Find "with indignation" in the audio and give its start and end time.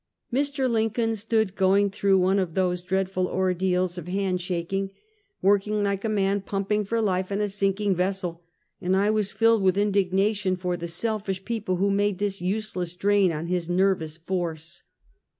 9.61-10.57